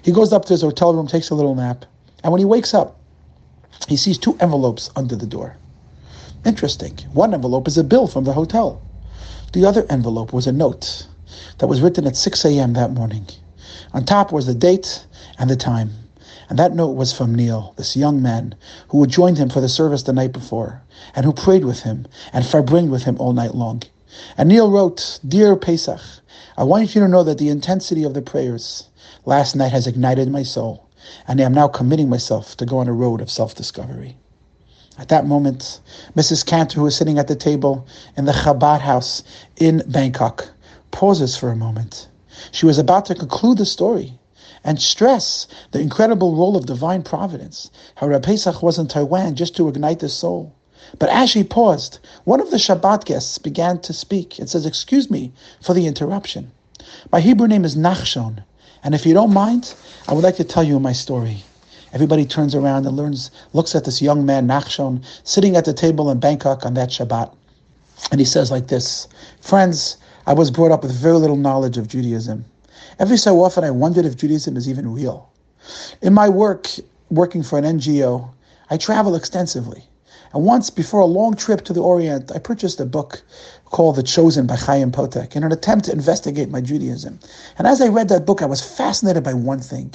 He 0.01 0.11
goes 0.11 0.33
up 0.33 0.45
to 0.45 0.53
his 0.53 0.61
hotel 0.61 0.93
room, 0.93 1.07
takes 1.07 1.29
a 1.29 1.35
little 1.35 1.55
nap, 1.55 1.85
and 2.23 2.31
when 2.31 2.39
he 2.39 2.45
wakes 2.45 2.73
up, 2.73 2.99
he 3.87 3.97
sees 3.97 4.17
two 4.17 4.37
envelopes 4.39 4.89
under 4.95 5.15
the 5.15 5.27
door. 5.27 5.55
Interesting. 6.45 6.97
One 7.13 7.33
envelope 7.33 7.67
is 7.67 7.77
a 7.77 7.83
bill 7.83 8.07
from 8.07 8.23
the 8.23 8.33
hotel. 8.33 8.81
The 9.53 9.65
other 9.65 9.85
envelope 9.89 10.33
was 10.33 10.47
a 10.47 10.51
note 10.51 11.07
that 11.57 11.67
was 11.67 11.81
written 11.81 12.07
at 12.07 12.15
6 12.15 12.45
a.m. 12.45 12.73
that 12.73 12.91
morning. 12.91 13.27
On 13.93 14.05
top 14.05 14.31
was 14.31 14.45
the 14.45 14.53
date 14.53 15.05
and 15.37 15.49
the 15.49 15.55
time. 15.55 15.91
And 16.49 16.57
that 16.57 16.73
note 16.73 16.95
was 16.95 17.13
from 17.13 17.35
Neil, 17.35 17.75
this 17.77 17.95
young 17.95 18.23
man 18.23 18.55
who 18.87 18.99
had 19.01 19.11
joined 19.11 19.37
him 19.37 19.49
for 19.49 19.61
the 19.61 19.69
service 19.69 20.01
the 20.01 20.13
night 20.13 20.31
before, 20.31 20.81
and 21.15 21.23
who 21.23 21.31
prayed 21.31 21.63
with 21.63 21.81
him 21.81 22.07
and 22.33 22.43
farbringed 22.43 22.89
with 22.89 23.03
him 23.03 23.17
all 23.19 23.33
night 23.33 23.53
long. 23.53 23.83
And 24.35 24.49
Neil 24.49 24.71
wrote, 24.71 25.19
Dear 25.27 25.55
Pesach, 25.55 26.01
I 26.57 26.63
want 26.63 26.95
you 26.95 27.01
to 27.01 27.07
know 27.07 27.21
that 27.23 27.37
the 27.37 27.49
intensity 27.49 28.03
of 28.03 28.15
the 28.15 28.23
prayers 28.23 28.89
last 29.25 29.55
night 29.55 29.71
has 29.71 29.85
ignited 29.85 30.31
my 30.31 30.41
soul, 30.41 30.89
and 31.27 31.39
I 31.39 31.43
am 31.43 31.53
now 31.53 31.67
committing 31.67 32.09
myself 32.09 32.57
to 32.57 32.65
go 32.65 32.79
on 32.79 32.87
a 32.87 32.93
road 32.93 33.21
of 33.21 33.29
self-discovery. 33.29 34.17
At 34.97 35.09
that 35.09 35.27
moment, 35.27 35.81
Mrs. 36.15 36.43
Kantor, 36.43 36.77
who 36.77 36.83
was 36.83 36.95
sitting 36.95 37.19
at 37.19 37.27
the 37.27 37.35
table 37.35 37.85
in 38.17 38.25
the 38.25 38.33
Chabad 38.33 38.81
house 38.81 39.21
in 39.57 39.83
Bangkok, 39.87 40.49
pauses 40.89 41.37
for 41.37 41.51
a 41.51 41.55
moment. 41.55 42.07
She 42.51 42.65
was 42.65 42.79
about 42.79 43.05
to 43.05 43.15
conclude 43.15 43.59
the 43.59 43.65
story 43.67 44.17
and 44.63 44.81
stress 44.81 45.47
the 45.71 45.79
incredible 45.79 46.35
role 46.35 46.55
of 46.55 46.65
divine 46.65 47.03
providence, 47.03 47.69
how 47.95 48.07
Rabbi 48.07 48.25
Pesach 48.25 48.61
was 48.63 48.77
in 48.77 48.87
Taiwan 48.87 49.35
just 49.35 49.55
to 49.55 49.67
ignite 49.67 49.99
the 49.99 50.09
soul. 50.09 50.53
But 50.97 51.09
as 51.09 51.29
she 51.29 51.43
paused, 51.43 51.99
one 52.23 52.39
of 52.39 52.51
the 52.51 52.57
Shabbat 52.57 53.05
guests 53.05 53.37
began 53.37 53.79
to 53.79 53.93
speak 53.93 54.39
and 54.39 54.49
says, 54.49 54.65
Excuse 54.65 55.11
me 55.11 55.31
for 55.61 55.73
the 55.73 55.85
interruption. 55.85 56.51
My 57.11 57.19
Hebrew 57.19 57.47
name 57.47 57.65
is 57.65 57.75
Nachshon, 57.75 58.43
and 58.83 58.95
if 58.95 59.05
you 59.05 59.13
don't 59.13 59.33
mind, 59.33 59.73
I 60.07 60.13
would 60.13 60.23
like 60.23 60.37
to 60.37 60.43
tell 60.43 60.63
you 60.63 60.79
my 60.79 60.93
story. 60.93 61.43
Everybody 61.91 62.25
turns 62.25 62.55
around 62.55 62.85
and 62.85 62.95
learns, 62.95 63.31
looks 63.53 63.75
at 63.75 63.85
this 63.85 64.01
young 64.01 64.25
man, 64.25 64.47
Nachshon, 64.47 65.03
sitting 65.23 65.55
at 65.55 65.65
the 65.65 65.73
table 65.73 66.09
in 66.09 66.19
Bangkok 66.19 66.65
on 66.65 66.75
that 66.75 66.89
Shabbat. 66.89 67.33
And 68.11 68.19
he 68.19 68.25
says 68.25 68.51
like 68.51 68.67
this, 68.67 69.07
Friends, 69.41 69.97
I 70.25 70.33
was 70.33 70.51
brought 70.51 70.71
up 70.71 70.83
with 70.83 70.91
very 70.91 71.17
little 71.17 71.35
knowledge 71.35 71.77
of 71.77 71.87
Judaism. 71.87 72.45
Every 72.99 73.15
so 73.15 73.41
often 73.41 73.63
I 73.63 73.71
wondered 73.71 74.05
if 74.05 74.17
Judaism 74.17 74.57
is 74.57 74.67
even 74.67 74.93
real. 74.93 75.29
In 76.01 76.13
my 76.13 76.27
work, 76.27 76.67
working 77.09 77.43
for 77.43 77.57
an 77.57 77.63
NGO, 77.63 78.29
I 78.69 78.75
travel 78.75 79.15
extensively. 79.15 79.85
And 80.33 80.43
once, 80.43 80.69
before 80.69 80.99
a 80.99 81.05
long 81.05 81.35
trip 81.35 81.63
to 81.63 81.71
the 81.71 81.81
Orient, 81.81 82.29
I 82.35 82.39
purchased 82.39 82.77
a 82.81 82.85
book 82.85 83.21
called 83.63 83.95
The 83.95 84.03
Chosen 84.03 84.47
by 84.47 84.57
Chaim 84.57 84.91
Potok 84.91 85.33
in 85.37 85.45
an 85.45 85.53
attempt 85.53 85.85
to 85.85 85.93
investigate 85.93 86.49
my 86.49 86.59
Judaism. 86.59 87.19
And 87.57 87.65
as 87.65 87.79
I 87.79 87.87
read 87.87 88.09
that 88.09 88.25
book, 88.25 88.41
I 88.41 88.47
was 88.47 88.61
fascinated 88.61 89.23
by 89.23 89.33
one 89.33 89.61
thing. 89.61 89.93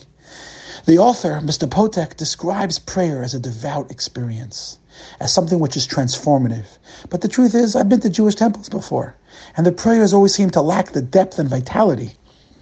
The 0.87 0.97
author, 0.97 1.43
Mr. 1.45 1.69
Potok, 1.69 2.17
describes 2.17 2.79
prayer 2.79 3.23
as 3.23 3.35
a 3.35 3.39
devout 3.39 3.91
experience, 3.91 4.79
as 5.21 5.31
something 5.31 5.59
which 5.61 5.77
is 5.77 5.87
transformative. 5.87 6.79
But 7.11 7.21
the 7.21 7.29
truth 7.29 7.55
is, 7.55 7.77
I've 7.77 7.91
been 7.91 8.01
to 8.01 8.09
Jewish 8.09 8.37
temples 8.37 8.71
before, 8.71 9.15
and 9.59 9.67
the 9.67 9.73
prayers 9.73 10.15
always 10.15 10.35
seem 10.35 10.49
to 10.53 10.63
lack 10.63 10.93
the 10.93 11.03
depth 11.03 11.39
and 11.39 11.51
vitality 11.51 12.17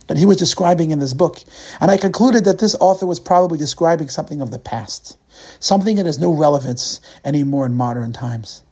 that 0.09 0.18
he 0.18 0.26
was 0.26 0.37
describing 0.37 0.90
in 0.90 0.99
this 0.99 1.14
book. 1.14 1.42
And 1.80 1.90
I 1.90 1.97
concluded 1.97 2.44
that 2.44 2.59
this 2.59 2.76
author 2.80 3.06
was 3.06 3.21
probably 3.21 3.59
describing 3.59 4.09
something 4.09 4.40
of 4.40 4.50
the 4.50 4.59
past, 4.59 5.16
something 5.61 5.97
that 5.97 6.06
has 6.06 6.18
no 6.18 6.32
relevance 6.32 7.00
anymore 7.25 7.66
in 7.66 7.75
modern 7.75 8.12
times. 8.12 8.62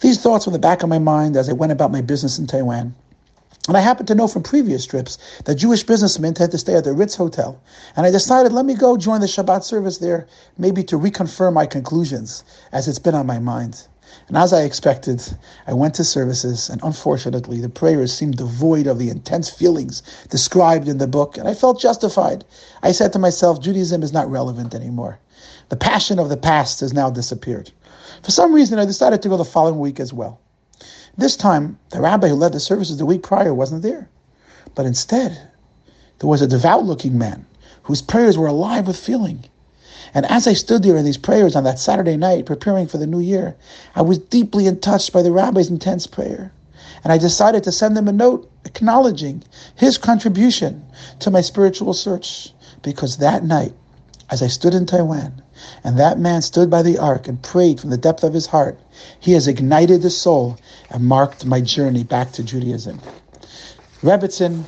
These 0.00 0.20
thoughts 0.20 0.46
were 0.46 0.50
in 0.50 0.54
the 0.54 0.58
back 0.58 0.82
of 0.82 0.88
my 0.88 0.98
mind 0.98 1.36
as 1.36 1.48
I 1.48 1.52
went 1.52 1.72
about 1.72 1.92
my 1.92 2.00
business 2.00 2.38
in 2.38 2.46
Taiwan. 2.46 2.94
And 3.68 3.76
I 3.76 3.80
happened 3.80 4.08
to 4.08 4.14
know 4.14 4.26
from 4.26 4.42
previous 4.42 4.86
trips 4.86 5.18
that 5.44 5.56
Jewish 5.56 5.84
businessmen 5.84 6.34
tend 6.34 6.50
to 6.52 6.58
stay 6.58 6.74
at 6.74 6.84
the 6.84 6.92
Ritz 6.92 7.14
Hotel. 7.14 7.60
And 7.94 8.06
I 8.06 8.10
decided, 8.10 8.52
let 8.52 8.64
me 8.64 8.74
go 8.74 8.96
join 8.96 9.20
the 9.20 9.26
Shabbat 9.26 9.64
service 9.64 9.98
there, 9.98 10.26
maybe 10.58 10.82
to 10.84 10.98
reconfirm 10.98 11.52
my 11.52 11.66
conclusions, 11.66 12.42
as 12.72 12.88
it's 12.88 12.98
been 12.98 13.14
on 13.14 13.26
my 13.26 13.38
mind. 13.38 13.86
And 14.28 14.36
as 14.36 14.52
I 14.52 14.62
expected, 14.62 15.22
I 15.66 15.72
went 15.72 15.94
to 15.94 16.04
services, 16.04 16.68
and 16.70 16.80
unfortunately, 16.82 17.60
the 17.60 17.68
prayers 17.68 18.12
seemed 18.12 18.36
devoid 18.36 18.86
of 18.86 18.98
the 18.98 19.10
intense 19.10 19.50
feelings 19.50 20.02
described 20.28 20.88
in 20.88 20.98
the 20.98 21.06
book, 21.06 21.36
and 21.36 21.48
I 21.48 21.54
felt 21.54 21.80
justified. 21.80 22.44
I 22.82 22.92
said 22.92 23.12
to 23.12 23.18
myself, 23.18 23.60
Judaism 23.60 24.02
is 24.02 24.12
not 24.12 24.30
relevant 24.30 24.74
anymore. 24.74 25.18
The 25.68 25.76
passion 25.76 26.18
of 26.18 26.28
the 26.28 26.36
past 26.36 26.80
has 26.80 26.92
now 26.92 27.10
disappeared. 27.10 27.72
For 28.22 28.30
some 28.30 28.52
reason, 28.52 28.78
I 28.78 28.84
decided 28.84 29.22
to 29.22 29.28
go 29.28 29.36
the 29.36 29.44
following 29.44 29.80
week 29.80 30.00
as 30.00 30.12
well. 30.12 30.40
This 31.16 31.36
time, 31.36 31.78
the 31.90 32.00
rabbi 32.00 32.28
who 32.28 32.34
led 32.34 32.52
the 32.52 32.60
services 32.60 32.96
the 32.96 33.06
week 33.06 33.22
prior 33.22 33.52
wasn't 33.52 33.82
there. 33.82 34.08
But 34.74 34.86
instead, 34.86 35.40
there 36.18 36.28
was 36.28 36.42
a 36.42 36.46
devout 36.46 36.84
looking 36.84 37.18
man 37.18 37.46
whose 37.82 38.02
prayers 38.02 38.38
were 38.38 38.46
alive 38.46 38.86
with 38.86 38.96
feeling. 38.96 39.44
And 40.14 40.26
as 40.26 40.46
I 40.46 40.54
stood 40.54 40.82
there 40.82 40.96
in 40.96 41.04
these 41.04 41.16
prayers 41.16 41.54
on 41.54 41.64
that 41.64 41.78
Saturday 41.78 42.16
night, 42.16 42.46
preparing 42.46 42.86
for 42.86 42.98
the 42.98 43.06
new 43.06 43.20
year, 43.20 43.56
I 43.94 44.02
was 44.02 44.18
deeply 44.18 44.74
touched 44.76 45.12
by 45.12 45.22
the 45.22 45.32
rabbi's 45.32 45.70
intense 45.70 46.06
prayer. 46.06 46.52
And 47.04 47.12
I 47.12 47.18
decided 47.18 47.64
to 47.64 47.72
send 47.72 47.96
him 47.96 48.08
a 48.08 48.12
note 48.12 48.50
acknowledging 48.64 49.42
his 49.76 49.98
contribution 49.98 50.84
to 51.20 51.30
my 51.30 51.40
spiritual 51.40 51.94
search. 51.94 52.52
Because 52.82 53.18
that 53.18 53.44
night, 53.44 53.74
as 54.30 54.42
I 54.42 54.46
stood 54.46 54.74
in 54.74 54.86
Taiwan, 54.86 55.42
and 55.84 55.98
that 55.98 56.18
man 56.18 56.40
stood 56.40 56.70
by 56.70 56.82
the 56.82 56.98
ark 56.98 57.28
and 57.28 57.42
prayed 57.42 57.80
from 57.80 57.90
the 57.90 57.98
depth 57.98 58.24
of 58.24 58.32
his 58.32 58.46
heart. 58.46 58.78
He 59.18 59.32
has 59.32 59.46
ignited 59.46 60.00
the 60.00 60.10
soul 60.10 60.56
and 60.90 61.04
marked 61.04 61.44
my 61.44 61.60
journey 61.60 62.04
back 62.04 62.32
to 62.32 62.42
Judaism. 62.42 63.00
Rebbitzin 64.02 64.64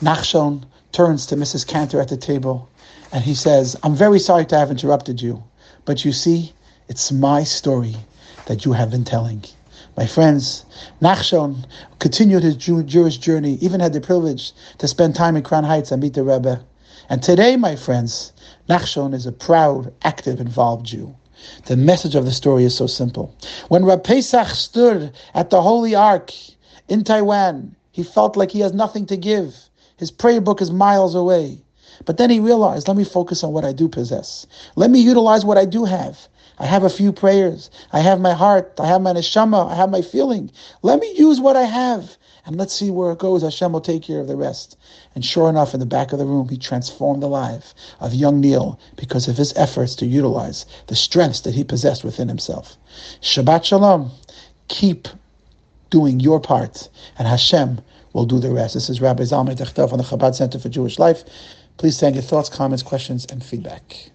Nachshon 0.00 0.62
turns 0.92 1.26
to 1.26 1.36
Mrs. 1.36 1.66
Kantor 1.66 2.00
at 2.00 2.08
the 2.08 2.16
table 2.16 2.68
and 3.12 3.24
he 3.24 3.34
says, 3.34 3.76
I'm 3.82 3.94
very 3.94 4.18
sorry 4.18 4.46
to 4.46 4.58
have 4.58 4.70
interrupted 4.70 5.22
you, 5.22 5.42
but 5.84 6.04
you 6.04 6.12
see, 6.12 6.52
it's 6.88 7.12
my 7.12 7.44
story 7.44 7.96
that 8.46 8.64
you 8.64 8.72
have 8.72 8.90
been 8.90 9.04
telling. 9.04 9.44
My 9.96 10.06
friends, 10.06 10.64
Nachshon 11.00 11.64
continued 11.98 12.42
his 12.42 12.56
Jew- 12.56 12.82
Jewish 12.82 13.16
journey, 13.16 13.54
even 13.60 13.80
had 13.80 13.92
the 13.92 14.00
privilege 14.00 14.52
to 14.78 14.86
spend 14.86 15.14
time 15.14 15.36
in 15.36 15.42
Crown 15.42 15.64
Heights 15.64 15.90
and 15.90 16.02
meet 16.02 16.14
the 16.14 16.22
Rebbe. 16.22 16.60
And 17.08 17.22
today, 17.22 17.56
my 17.56 17.76
friends, 17.76 18.32
Nachshon 18.68 19.14
is 19.14 19.26
a 19.26 19.32
proud, 19.32 19.92
active, 20.02 20.40
involved 20.40 20.86
Jew. 20.86 21.14
The 21.66 21.76
message 21.76 22.14
of 22.14 22.24
the 22.24 22.32
story 22.32 22.64
is 22.64 22.74
so 22.74 22.86
simple. 22.86 23.34
When 23.68 23.84
Rab 23.84 24.04
Pesach 24.04 24.48
stood 24.48 25.12
at 25.34 25.50
the 25.50 25.62
Holy 25.62 25.94
Ark 25.94 26.32
in 26.88 27.04
Taiwan, 27.04 27.74
he 27.92 28.02
felt 28.02 28.36
like 28.36 28.50
he 28.50 28.60
has 28.60 28.72
nothing 28.72 29.06
to 29.06 29.16
give. 29.16 29.54
His 29.96 30.10
prayer 30.10 30.40
book 30.40 30.60
is 30.60 30.70
miles 30.70 31.14
away. 31.14 31.58
But 32.04 32.18
then 32.18 32.30
he 32.30 32.40
realized, 32.40 32.88
let 32.88 32.96
me 32.96 33.04
focus 33.04 33.42
on 33.42 33.52
what 33.52 33.64
I 33.64 33.72
do 33.72 33.88
possess. 33.88 34.46
Let 34.76 34.90
me 34.90 35.00
utilize 35.00 35.44
what 35.44 35.58
I 35.58 35.64
do 35.64 35.84
have. 35.84 36.28
I 36.58 36.66
have 36.66 36.84
a 36.84 36.90
few 36.90 37.12
prayers. 37.12 37.70
I 37.92 38.00
have 38.00 38.20
my 38.20 38.32
heart. 38.32 38.72
I 38.78 38.86
have 38.86 39.02
my 39.02 39.12
neshama. 39.12 39.70
I 39.70 39.74
have 39.74 39.90
my 39.90 40.02
feeling. 40.02 40.50
Let 40.82 41.00
me 41.00 41.12
use 41.16 41.40
what 41.40 41.56
I 41.56 41.64
have 41.64 42.16
and 42.46 42.56
let's 42.56 42.72
see 42.72 42.90
where 42.90 43.10
it 43.10 43.18
goes. 43.18 43.42
Hashem 43.42 43.72
will 43.72 43.80
take 43.80 44.04
care 44.04 44.20
of 44.20 44.28
the 44.28 44.36
rest. 44.36 44.78
And 45.14 45.24
sure 45.24 45.50
enough, 45.50 45.74
in 45.74 45.80
the 45.80 45.86
back 45.86 46.12
of 46.12 46.20
the 46.20 46.24
room, 46.24 46.48
he 46.48 46.56
transformed 46.56 47.22
the 47.22 47.28
life 47.28 47.74
of 48.00 48.14
young 48.14 48.40
Neil 48.40 48.78
because 48.94 49.26
of 49.26 49.36
his 49.36 49.52
efforts 49.56 49.96
to 49.96 50.06
utilize 50.06 50.64
the 50.86 50.94
strengths 50.94 51.40
that 51.40 51.54
he 51.54 51.64
possessed 51.64 52.04
within 52.04 52.28
himself. 52.28 52.76
Shabbat 53.20 53.64
Shalom. 53.64 54.12
Keep 54.68 55.08
doing 55.90 56.20
your 56.20 56.40
part, 56.40 56.88
and 57.18 57.26
Hashem 57.28 57.80
will 58.12 58.26
do 58.26 58.38
the 58.38 58.50
rest. 58.50 58.74
This 58.74 58.90
is 58.90 59.00
Rabbi 59.00 59.24
Zalman 59.24 59.56
Tiechtel 59.56 59.92
on 59.92 59.98
the 59.98 60.04
Chabad 60.04 60.34
Center 60.34 60.58
for 60.58 60.68
Jewish 60.68 60.98
Life. 60.98 61.24
Please 61.78 61.98
send 61.98 62.14
your 62.14 62.22
thoughts, 62.22 62.48
comments, 62.48 62.82
questions, 62.82 63.26
and 63.30 63.44
feedback. 63.44 64.10